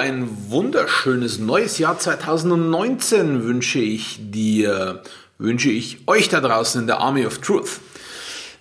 [0.00, 5.02] Ein wunderschönes neues Jahr 2019 wünsche ich dir,
[5.36, 7.80] wünsche ich euch da draußen in der Army of Truth.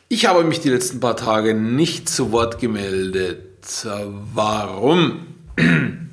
[0.09, 3.85] Ich habe mich die letzten paar Tage nicht zu Wort gemeldet.
[4.33, 5.27] Warum?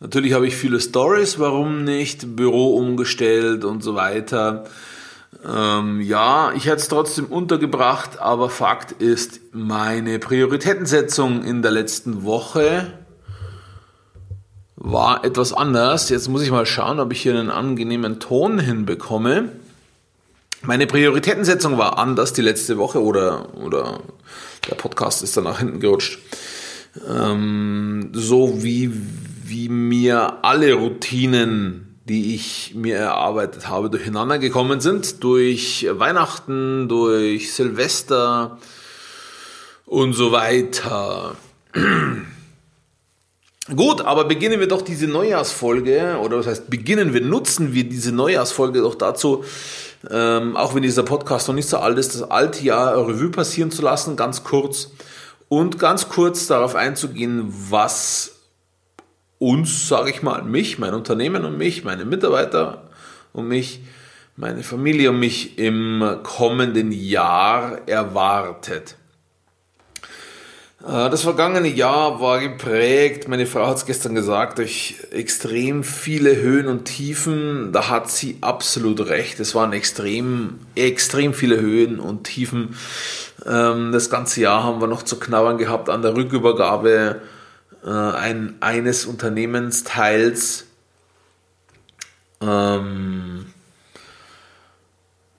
[0.00, 4.64] Natürlich habe ich viele Stories, warum nicht, Büro umgestellt und so weiter.
[5.42, 12.24] Ähm, ja, ich hätte es trotzdem untergebracht, aber Fakt ist, meine Prioritätensetzung in der letzten
[12.24, 12.99] Woche
[14.80, 16.08] war etwas anders.
[16.08, 19.50] Jetzt muss ich mal schauen, ob ich hier einen angenehmen Ton hinbekomme.
[20.62, 24.00] Meine Prioritätensetzung war anders die letzte Woche oder, oder
[24.68, 26.18] der Podcast ist dann nach hinten gerutscht.
[27.08, 28.90] Ähm, so wie,
[29.44, 35.22] wie mir alle Routinen, die ich mir erarbeitet habe, durcheinander gekommen sind.
[35.22, 38.58] Durch Weihnachten, durch Silvester
[39.84, 41.36] und so weiter.
[43.76, 48.10] Gut, aber beginnen wir doch diese Neujahrsfolge, oder was heißt beginnen wir, nutzen wir diese
[48.10, 49.44] Neujahrsfolge doch dazu,
[50.10, 53.70] ähm, auch wenn dieser Podcast noch nicht so alt ist, das alte Jahr Revue passieren
[53.70, 54.90] zu lassen, ganz kurz
[55.48, 58.32] und ganz kurz darauf einzugehen, was
[59.38, 62.90] uns, sage ich mal, mich, mein Unternehmen und mich, meine Mitarbeiter
[63.32, 63.80] und mich,
[64.36, 68.96] meine Familie und mich im kommenden Jahr erwartet.
[70.82, 76.36] Äh, das vergangene Jahr war geprägt, meine Frau hat es gestern gesagt, durch extrem viele
[76.36, 77.72] Höhen und Tiefen.
[77.72, 79.40] Da hat sie absolut recht.
[79.40, 82.76] Es waren extrem, extrem viele Höhen und Tiefen.
[83.46, 87.20] Ähm, das ganze Jahr haben wir noch zu knabbern gehabt an der Rückübergabe
[87.84, 90.66] äh, ein, eines Unternehmensteils.
[92.40, 93.46] Ähm,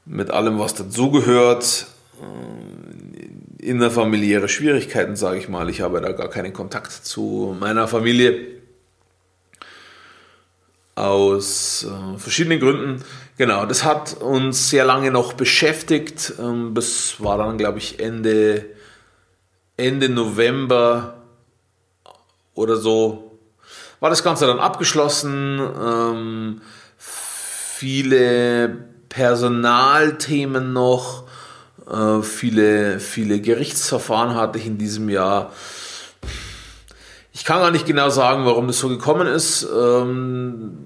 [0.05, 1.87] mit allem, was dazugehört.
[3.61, 5.69] Innerfamiliäre Schwierigkeiten, sage ich mal.
[5.69, 8.47] Ich habe da gar keinen Kontakt zu meiner Familie
[10.95, 13.03] aus äh, verschiedenen Gründen.
[13.37, 16.33] Genau, das hat uns sehr lange noch beschäftigt.
[16.39, 18.65] Ähm, das war dann, glaube ich, Ende,
[19.77, 21.21] Ende November
[22.55, 23.37] oder so.
[23.99, 25.59] War das Ganze dann abgeschlossen.
[25.59, 26.61] Ähm,
[26.97, 31.25] viele Personalthemen noch
[31.91, 35.51] äh, viele, viele Gerichtsverfahren hatte ich in diesem Jahr.
[37.33, 39.63] Ich kann gar nicht genau sagen, warum das so gekommen ist.
[39.63, 40.77] Ähm,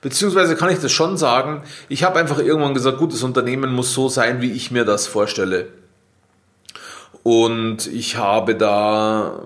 [0.00, 1.62] beziehungsweise kann ich das schon sagen.
[1.88, 5.06] Ich habe einfach irgendwann gesagt, gut, das Unternehmen muss so sein, wie ich mir das
[5.06, 5.68] vorstelle.
[7.22, 9.42] Und ich habe da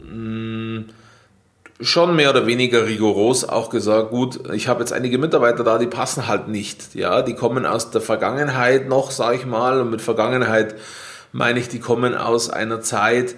[0.00, 0.88] mh, hm,
[1.80, 5.86] schon mehr oder weniger rigoros auch gesagt, gut, ich habe jetzt einige Mitarbeiter da, die
[5.86, 6.94] passen halt nicht.
[6.94, 10.74] Ja, die kommen aus der Vergangenheit noch, sage ich mal, und mit Vergangenheit
[11.32, 13.34] meine ich, die kommen aus einer Zeit,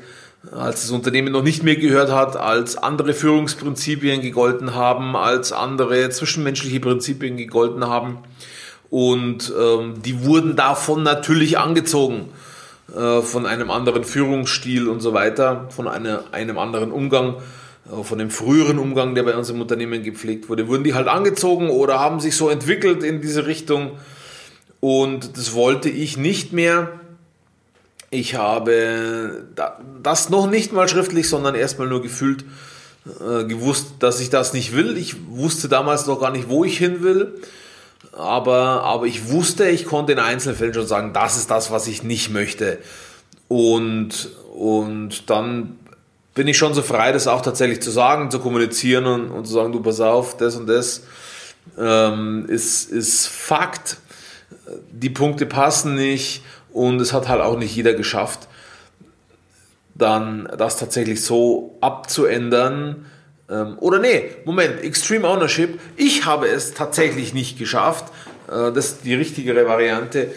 [0.52, 6.08] als das Unternehmen noch nicht mehr gehört hat, als andere Führungsprinzipien gegolten haben, als andere
[6.10, 8.18] zwischenmenschliche Prinzipien gegolten haben.
[8.88, 12.28] Und ähm, die wurden davon natürlich angezogen,
[12.96, 17.34] äh, von einem anderen Führungsstil und so weiter, von einer, einem anderen Umgang
[18.02, 21.70] von dem früheren Umgang, der bei uns im Unternehmen gepflegt wurde, wurden die halt angezogen
[21.70, 23.92] oder haben sich so entwickelt in diese Richtung.
[24.80, 27.00] Und das wollte ich nicht mehr.
[28.10, 29.46] Ich habe
[30.02, 32.44] das noch nicht mal schriftlich, sondern erstmal nur gefühlt
[33.06, 34.96] äh, gewusst, dass ich das nicht will.
[34.96, 37.40] Ich wusste damals noch gar nicht, wo ich hin will.
[38.12, 42.02] Aber, aber ich wusste, ich konnte in Einzelfällen schon sagen, das ist das, was ich
[42.02, 42.78] nicht möchte.
[43.48, 45.76] Und, und dann
[46.38, 49.54] bin ich schon so frei, das auch tatsächlich zu sagen, zu kommunizieren und, und zu
[49.54, 51.02] sagen, du pass auf, das und das
[51.76, 53.96] ähm, ist, ist Fakt.
[54.92, 58.46] Die Punkte passen nicht und es hat halt auch nicht jeder geschafft,
[59.96, 63.06] dann das tatsächlich so abzuändern.
[63.50, 68.04] Ähm, oder nee, Moment, Extreme Ownership, ich habe es tatsächlich nicht geschafft.
[68.46, 70.30] Äh, das ist die richtigere Variante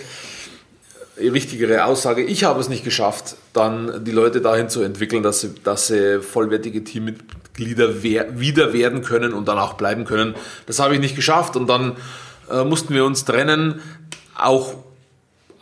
[1.28, 5.54] richtigere Aussage, ich habe es nicht geschafft, dann die Leute dahin zu entwickeln, dass sie,
[5.64, 10.36] dass sie vollwertige Teammitglieder wieder werden können und dann auch bleiben können.
[10.66, 11.98] Das habe ich nicht geschafft und dann
[12.52, 13.82] äh, mussten wir uns trennen.
[14.36, 14.76] Auch,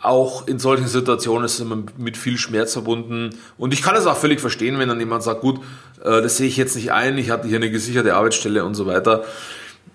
[0.00, 3.30] auch in solchen Situationen ist es immer mit viel Schmerz verbunden.
[3.58, 5.60] Und ich kann es auch völlig verstehen, wenn dann jemand sagt, gut,
[6.02, 8.86] äh, das sehe ich jetzt nicht ein, ich hatte hier eine gesicherte Arbeitsstelle und so
[8.86, 9.24] weiter.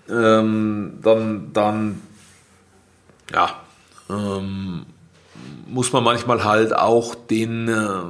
[0.08, 2.00] Ähm, dann, dann,
[3.32, 3.60] ja,
[4.08, 4.86] ähm,
[5.66, 8.00] muss man manchmal halt auch den, äh,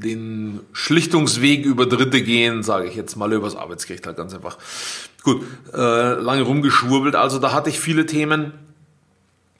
[0.00, 4.58] den Schlichtungsweg über Dritte gehen, sage ich jetzt mal, übers Arbeitsgericht halt ganz einfach.
[5.22, 5.42] Gut,
[5.72, 8.52] äh, lange rumgeschwurbelt, also da hatte ich viele Themen.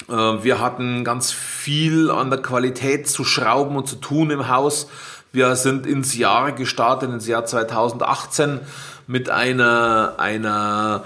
[0.09, 4.89] Äh, wir hatten ganz viel an der Qualität zu schrauben und zu tun im Haus.
[5.33, 8.61] Wir sind ins Jahr gestartet, ins Jahr 2018
[9.07, 11.05] mit einer, einer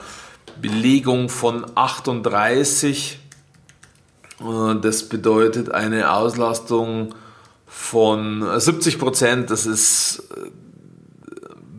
[0.61, 3.19] Belegung von 38.
[4.39, 7.15] Das bedeutet eine Auslastung
[7.67, 9.51] von 70 Prozent.
[9.51, 10.51] Das ist äh,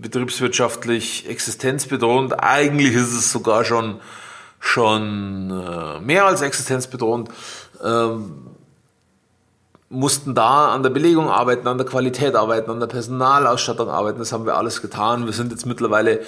[0.02, 2.44] betriebswirtschaftlich existenzbedrohend.
[2.44, 4.02] Eigentlich ist es sogar schon,
[4.60, 7.30] schon äh, mehr als existenzbedrohend.
[7.82, 8.50] Ähm,
[9.90, 14.20] mussten da an der Belegung arbeiten, an der Qualität arbeiten, an der Personalausstattung arbeiten.
[14.20, 15.26] Das haben wir alles getan.
[15.26, 16.20] Wir sind jetzt mittlerweile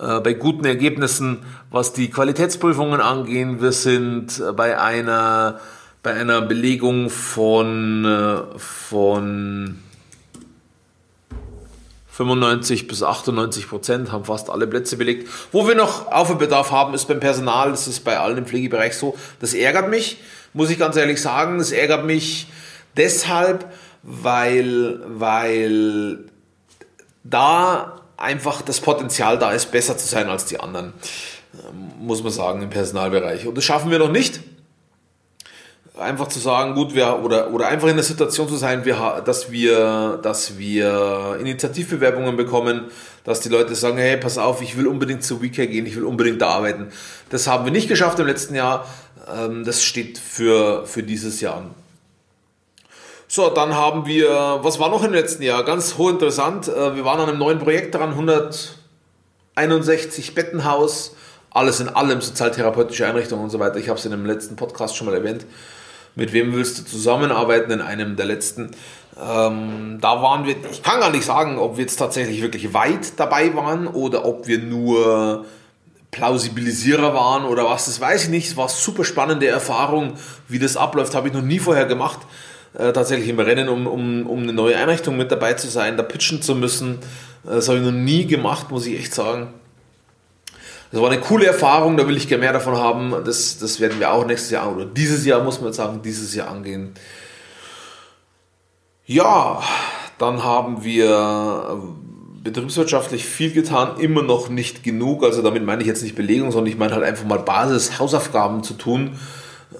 [0.00, 1.38] äh, bei guten Ergebnissen,
[1.70, 3.62] was die Qualitätsprüfungen angehen.
[3.62, 5.60] Wir sind äh, bei einer,
[6.06, 9.76] bei einer Belegung von, äh, von
[12.06, 15.28] 95 bis 98 Prozent haben fast alle Plätze belegt.
[15.50, 17.70] Wo wir noch Aufbedarf haben, ist beim Personal.
[17.70, 19.18] Das ist bei allen im Pflegebereich so.
[19.40, 20.18] Das ärgert mich,
[20.52, 21.58] muss ich ganz ehrlich sagen.
[21.58, 22.46] Das ärgert mich,
[22.96, 23.64] Deshalb,
[24.04, 26.20] weil, weil
[27.24, 30.92] da einfach das Potenzial da ist, besser zu sein als die anderen,
[31.54, 33.48] ähm, muss man sagen, im Personalbereich.
[33.48, 34.38] Und das schaffen wir noch nicht.
[35.98, 39.50] Einfach zu sagen, gut, wir, oder, oder einfach in der Situation zu sein, wir, dass,
[39.50, 42.90] wir, dass wir Initiativbewerbungen bekommen,
[43.24, 46.04] dass die Leute sagen, hey, pass auf, ich will unbedingt zu WeCare gehen, ich will
[46.04, 46.88] unbedingt da arbeiten.
[47.30, 48.86] Das haben wir nicht geschafft im letzten Jahr.
[49.26, 51.74] Ähm, das steht für, für dieses Jahr an.
[53.28, 55.64] So, dann haben wir, was war noch im letzten Jahr?
[55.64, 56.68] Ganz hochinteressant.
[56.68, 61.16] Äh, wir waren an einem neuen Projekt dran, 161 Bettenhaus,
[61.50, 63.78] alles in allem, sozialtherapeutische Einrichtungen und so weiter.
[63.78, 65.44] Ich habe es in dem letzten Podcast schon mal erwähnt.
[66.16, 68.70] Mit wem willst du zusammenarbeiten in einem der letzten?
[69.16, 73.18] Ähm, da waren wir, ich kann gar nicht sagen, ob wir jetzt tatsächlich wirklich weit
[73.18, 75.44] dabei waren oder ob wir nur
[76.10, 78.48] Plausibilisierer waren oder was, das weiß ich nicht.
[78.48, 80.14] Es war super spannende Erfahrung,
[80.48, 82.20] wie das abläuft, habe ich noch nie vorher gemacht
[82.78, 86.02] äh, tatsächlich im Rennen, um, um, um eine neue Einrichtung mit dabei zu sein, da
[86.02, 86.98] pitchen zu müssen.
[87.44, 89.48] Äh, das habe ich noch nie gemacht, muss ich echt sagen.
[90.92, 93.14] Das war eine coole Erfahrung, da will ich gerne mehr davon haben.
[93.24, 96.48] Das, das werden wir auch nächstes Jahr oder dieses Jahr, muss man sagen, dieses Jahr
[96.48, 96.94] angehen.
[99.04, 99.62] Ja,
[100.18, 101.08] dann haben wir
[101.70, 105.24] äh, betriebswirtschaftlich viel getan, immer noch nicht genug.
[105.24, 108.74] Also damit meine ich jetzt nicht Belegung, sondern ich meine halt einfach mal Basis-Hausaufgaben zu
[108.74, 109.18] tun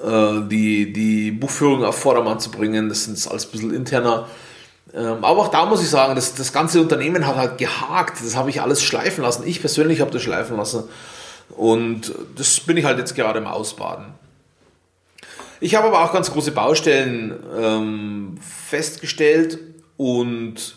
[0.02, 2.88] äh, die, die Buchführung auf Vordermann zu bringen.
[2.88, 4.26] Das ist alles ein bisschen interner.
[4.96, 8.18] Ähm, aber auch da muss ich sagen, das, das ganze Unternehmen hat halt gehakt.
[8.24, 9.46] Das habe ich alles schleifen lassen.
[9.46, 10.84] Ich persönlich habe das schleifen lassen.
[11.50, 14.06] Und das bin ich halt jetzt gerade im Ausbaden.
[15.60, 19.58] Ich habe aber auch ganz große Baustellen ähm, festgestellt
[19.96, 20.76] und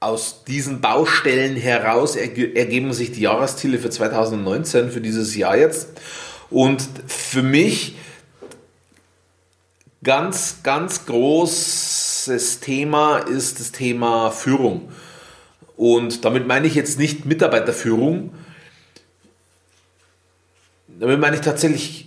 [0.00, 5.88] aus diesen Baustellen heraus ergeben sich die Jahresziele für 2019, für dieses Jahr jetzt.
[6.50, 7.96] Und für mich
[10.04, 11.06] Ganz, ganz
[12.28, 14.90] großes Thema ist das Thema Führung.
[15.78, 18.34] Und damit meine ich jetzt nicht Mitarbeiterführung,
[20.88, 22.06] damit meine ich tatsächlich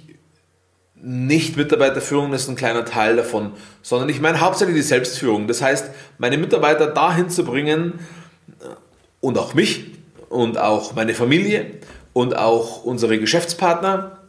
[0.94, 5.48] nicht Mitarbeiterführung, das ist ein kleiner Teil davon, sondern ich meine hauptsächlich die Selbstführung.
[5.48, 8.00] Das heißt, meine Mitarbeiter dahin zu bringen
[9.22, 9.86] und auch mich
[10.30, 11.66] und auch meine Familie
[12.14, 14.21] und auch unsere Geschäftspartner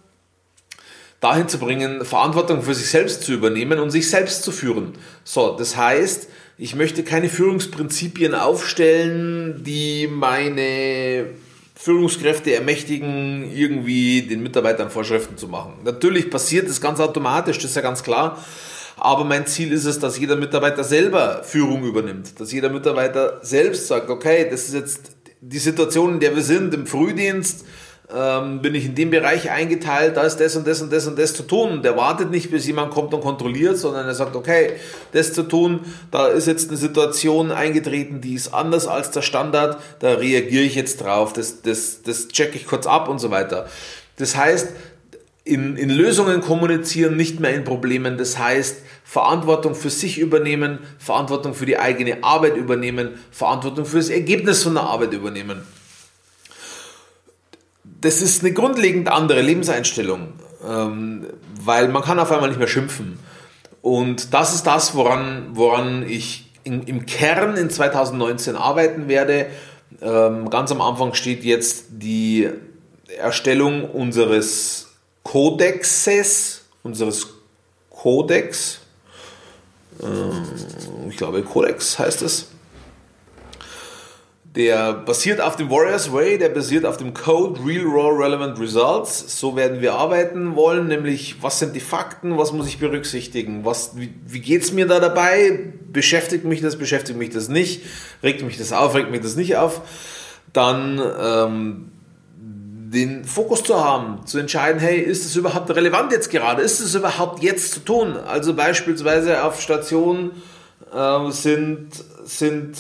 [1.23, 4.95] dahin zu bringen, Verantwortung für sich selbst zu übernehmen und sich selbst zu führen.
[5.25, 11.27] So, das heißt, ich möchte keine Führungsprinzipien aufstellen, die meine
[11.77, 15.75] Führungskräfte ermächtigen, irgendwie den Mitarbeitern Vorschriften zu machen.
[15.85, 18.45] Natürlich passiert das ganz automatisch, das ist ja ganz klar.
[18.97, 22.39] Aber mein Ziel ist es, dass jeder Mitarbeiter selber Führung übernimmt.
[22.41, 26.75] Dass jeder Mitarbeiter selbst sagt, okay, das ist jetzt die Situation, in der wir sind,
[26.75, 27.65] im Frühdienst
[28.15, 31.19] ähm, bin ich in dem Bereich eingeteilt, da ist das und das und das und
[31.19, 31.83] das zu tun.
[31.83, 34.73] Der wartet nicht, bis jemand kommt und kontrolliert, sondern er sagt, okay,
[35.13, 35.81] das zu tun,
[36.11, 40.75] da ist jetzt eine Situation eingetreten, die ist anders als der Standard, da reagiere ich
[40.75, 43.67] jetzt drauf, das, das, das checke ich kurz ab und so weiter.
[44.17, 44.69] Das heißt,
[45.45, 48.17] in, in Lösungen kommunizieren, nicht mehr in Problemen.
[48.17, 54.09] Das heißt, Verantwortung für sich übernehmen, Verantwortung für die eigene Arbeit übernehmen, Verantwortung für das
[54.09, 55.63] Ergebnis von der Arbeit übernehmen
[58.03, 60.29] das ist eine grundlegend andere Lebenseinstellung,
[60.69, 61.27] ähm,
[61.61, 63.19] weil man kann auf einmal nicht mehr schimpfen.
[63.81, 69.47] Und das ist das, woran, woran ich in, im Kern in 2019 arbeiten werde.
[70.01, 72.49] Ähm, ganz am Anfang steht jetzt die
[73.19, 74.89] Erstellung unseres
[75.23, 77.29] Kodexes, unseres
[77.91, 78.81] Kodex.
[80.03, 80.45] Ähm,
[81.09, 82.49] ich glaube, Kodex heißt es.
[84.55, 89.41] Der basiert auf dem Warriors Way, der basiert auf dem Code Real Raw Relevant Results.
[89.41, 93.97] So werden wir arbeiten wollen, nämlich was sind die Fakten, was muss ich berücksichtigen, was,
[93.97, 97.83] wie, wie geht es mir da dabei, beschäftigt mich das, beschäftigt mich das nicht,
[98.23, 99.81] regt mich das auf, regt mich das nicht auf,
[100.53, 101.93] dann ähm,
[102.37, 106.61] den Fokus zu haben, zu entscheiden, hey, ist es überhaupt relevant jetzt gerade?
[106.61, 108.19] Ist es überhaupt jetzt zu tun?
[108.19, 110.33] Also beispielsweise auf Stationen
[110.95, 111.89] äh, sind,
[112.25, 112.77] sind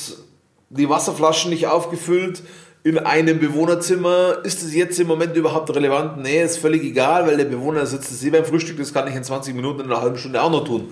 [0.73, 2.43] die Wasserflaschen nicht aufgefüllt,
[2.85, 6.21] in einem Bewohnerzimmer, ist es jetzt im Moment überhaupt relevant?
[6.21, 9.23] Nee, ist völlig egal, weil der Bewohner sitzt sie beim Frühstück, das kann ich in
[9.23, 10.88] 20 Minuten, in einer halben Stunde auch noch tun.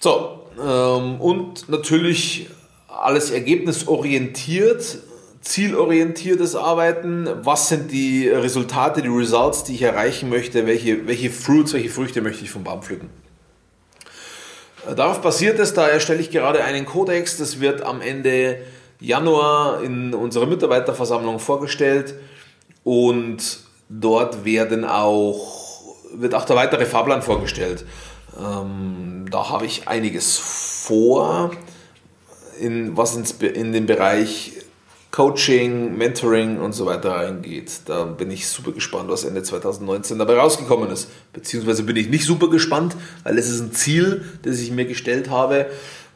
[0.00, 2.48] So, ähm, und natürlich
[2.88, 4.98] alles ergebnisorientiert,
[5.42, 7.28] zielorientiertes Arbeiten.
[7.42, 10.66] Was sind die Resultate, die Results, die ich erreichen möchte?
[10.66, 13.10] Welche, welche Fruits, welche Früchte möchte ich vom Baum pflücken?
[14.94, 18.58] Darauf basiert es, da erstelle ich gerade einen Kodex, das wird am Ende
[19.00, 22.14] Januar in unserer Mitarbeiterversammlung vorgestellt.
[22.84, 27.84] Und dort werden auch, wird auch der weitere Fahrplan vorgestellt.
[28.38, 31.50] Ähm, da habe ich einiges vor,
[32.60, 34.52] in, was ins, in den Bereich
[35.16, 37.70] Coaching, Mentoring und so weiter reingeht.
[37.86, 41.08] Da bin ich super gespannt, was Ende 2019 dabei rausgekommen ist.
[41.32, 42.94] Beziehungsweise bin ich nicht super gespannt,
[43.24, 45.68] weil es ist ein Ziel, das ich mir gestellt habe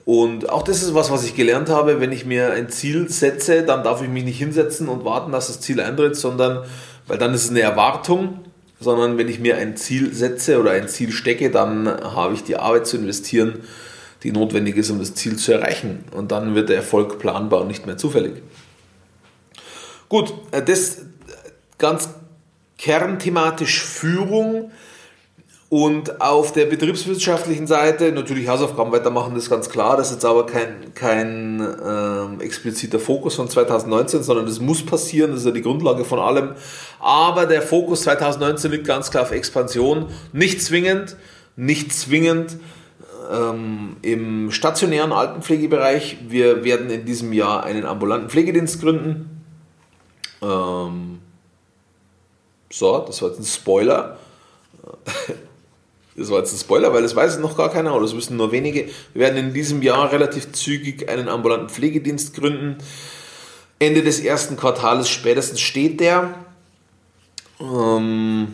[0.04, 1.98] und auch das ist was, was ich gelernt habe.
[1.98, 5.46] Wenn ich mir ein Ziel setze, dann darf ich mich nicht hinsetzen und warten, dass
[5.46, 6.66] das Ziel eintritt, sondern,
[7.06, 8.40] weil dann ist es eine Erwartung,
[8.80, 12.56] sondern wenn ich mir ein Ziel setze oder ein Ziel stecke, dann habe ich die
[12.56, 13.60] Arbeit zu investieren,
[14.24, 16.04] die notwendig ist, um das Ziel zu erreichen.
[16.14, 18.42] Und dann wird der Erfolg planbar und nicht mehr zufällig.
[20.10, 21.02] Gut, äh, das
[21.78, 22.10] ganz
[22.76, 24.72] kernthematisch Führung
[25.68, 29.96] und auf der betriebswissenschaftlichen Seite natürlich Hausaufgaben weitermachen, das ist ganz klar.
[29.96, 35.30] Das ist jetzt aber kein, kein ähm, expliziter Fokus von 2019, sondern das muss passieren.
[35.30, 36.54] Das ist ja die Grundlage von allem.
[36.98, 40.06] Aber der Fokus 2019 liegt ganz klar auf Expansion.
[40.32, 41.16] Nicht zwingend,
[41.54, 42.56] nicht zwingend
[43.30, 46.18] ähm, im stationären Altenpflegebereich.
[46.28, 49.39] Wir werden in diesem Jahr einen ambulanten Pflegedienst gründen.
[50.42, 51.20] Ähm,
[52.70, 54.18] so, das war jetzt ein Spoiler.
[56.16, 58.52] Das war jetzt ein Spoiler, weil das weiß noch gar keiner oder das wissen nur
[58.52, 58.88] wenige.
[59.14, 62.78] Wir werden in diesem Jahr relativ zügig einen ambulanten Pflegedienst gründen.
[63.78, 66.34] Ende des ersten Quartales spätestens steht der.
[67.60, 68.48] Ähm,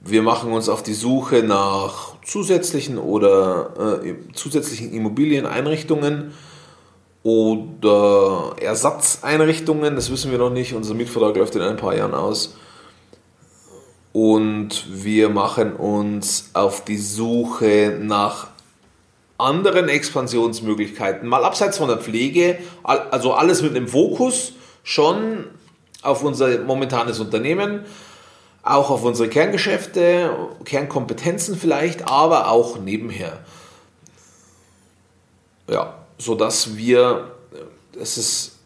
[0.00, 6.32] wir machen uns auf die Suche nach zusätzlichen oder äh, zusätzlichen Immobilieneinrichtungen
[7.24, 9.96] oder Ersatzeinrichtungen.
[9.96, 10.74] Das wissen wir noch nicht.
[10.74, 12.54] Unser Mietvertrag läuft in ein paar Jahren aus
[14.14, 18.46] und wir machen uns auf die Suche nach
[19.38, 24.52] anderen Expansionsmöglichkeiten, mal abseits von der Pflege, also alles mit einem Fokus
[24.84, 25.46] schon
[26.02, 27.84] auf unser momentanes Unternehmen,
[28.62, 30.30] auch auf unsere Kerngeschäfte,
[30.64, 33.40] Kernkompetenzen vielleicht, aber auch nebenher.
[35.68, 37.32] Ja, so dass wir,
[37.98, 38.58] es ist,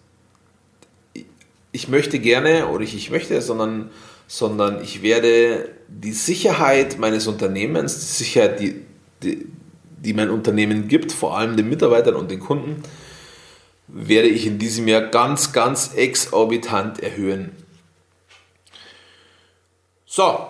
[1.72, 3.90] ich möchte gerne, oder ich, ich möchte, sondern
[4.28, 8.84] sondern ich werde die Sicherheit meines Unternehmens, die Sicherheit, die,
[9.22, 9.46] die,
[9.96, 12.82] die mein Unternehmen gibt, vor allem den Mitarbeitern und den Kunden,
[13.88, 17.52] werde ich in diesem Jahr ganz, ganz exorbitant erhöhen.
[20.04, 20.46] So,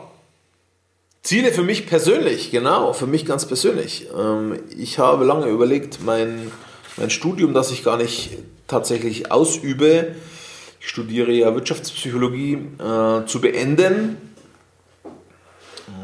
[1.23, 4.09] Ziele für mich persönlich, genau, für mich ganz persönlich.
[4.17, 6.51] Ähm, ich habe lange überlegt, mein,
[6.99, 10.15] mein Studium, das ich gar nicht tatsächlich ausübe,
[10.81, 14.17] ich studiere ja Wirtschaftspsychologie, äh, zu beenden.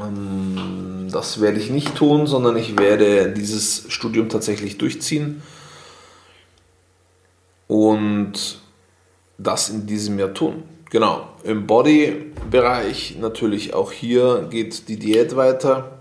[0.01, 5.43] Ähm, das werde ich nicht tun, sondern ich werde dieses Studium tatsächlich durchziehen
[7.69, 8.61] und
[9.39, 10.65] das in diesem Jahr tun.
[10.91, 15.99] Genau, im Body-Bereich natürlich auch hier geht die Diät weiter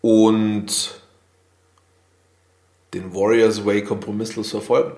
[0.00, 0.99] und
[2.94, 4.92] den Warriors Way kompromisslos verfolgen.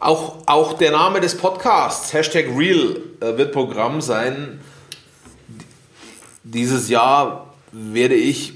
[0.00, 4.60] Auch, auch der Name des Podcasts, Hashtag Real, äh, wird Programm sein.
[6.42, 8.54] Dieses Jahr werde ich,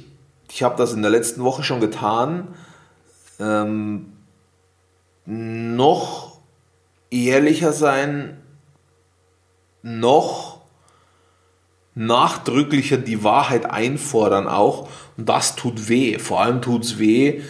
[0.50, 2.48] ich habe das in der letzten Woche schon getan,
[3.40, 4.12] ähm,
[5.24, 6.38] noch
[7.10, 8.42] ehrlicher sein,
[9.82, 10.58] noch
[11.94, 14.88] nachdrücklicher die Wahrheit einfordern auch.
[15.16, 16.18] Und das tut weh.
[16.18, 17.42] Vor allem tut es weh,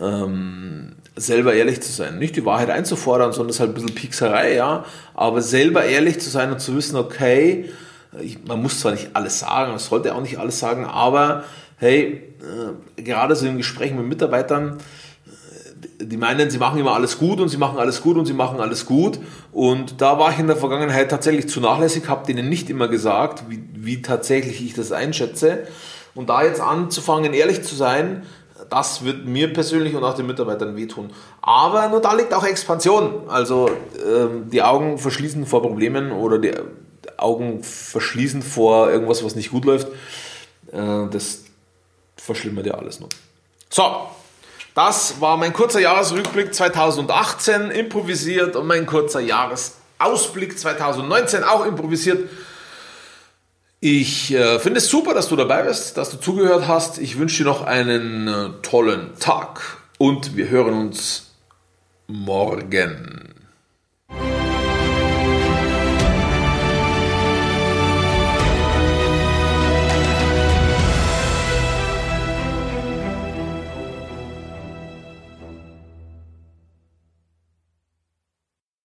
[0.00, 2.18] ähm, selber ehrlich zu sein.
[2.18, 4.84] Nicht die Wahrheit einzufordern, sondern das ist halt ein bisschen Piekserei, ja.
[5.14, 7.70] Aber selber ehrlich zu sein und zu wissen, okay,
[8.20, 11.44] ich, man muss zwar nicht alles sagen, man sollte auch nicht alles sagen, aber
[11.76, 12.22] hey,
[12.96, 14.78] äh, gerade so in Gesprächen mit Mitarbeitern,
[16.00, 18.34] äh, die meinen, sie machen immer alles gut und sie machen alles gut und sie
[18.34, 19.18] machen alles gut.
[19.52, 23.44] Und da war ich in der Vergangenheit tatsächlich zu nachlässig, habe denen nicht immer gesagt,
[23.48, 25.66] wie, wie tatsächlich ich das einschätze.
[26.14, 28.22] Und da jetzt anzufangen, ehrlich zu sein,
[28.70, 31.10] das wird mir persönlich und auch den Mitarbeitern wehtun.
[31.42, 33.28] Aber nur da liegt auch Expansion.
[33.28, 33.70] Also
[34.04, 36.52] ähm, die Augen verschließen vor Problemen oder die
[37.16, 39.88] Augen verschließen vor irgendwas, was nicht gut läuft.
[40.72, 41.44] Äh, das
[42.16, 43.08] verschlimmert ja alles nur.
[43.70, 44.08] So,
[44.74, 52.28] das war mein kurzer Jahresrückblick 2018, improvisiert und mein kurzer Jahresausblick 2019, auch improvisiert.
[53.80, 56.98] Ich äh, finde es super, dass du dabei bist, dass du zugehört hast.
[56.98, 61.32] Ich wünsche dir noch einen äh, tollen Tag und wir hören uns
[62.06, 63.25] morgen.